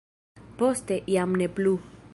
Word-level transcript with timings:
Poste 0.61 0.97
jam 1.17 1.39
ne 1.43 1.51
plu. 1.59 1.77